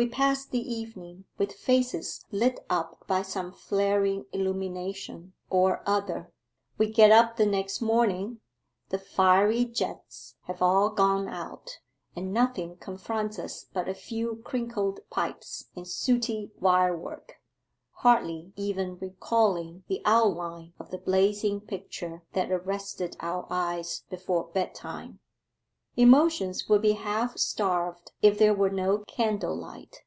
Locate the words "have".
10.42-10.62